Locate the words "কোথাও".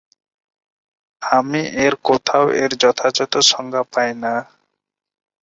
2.03-2.45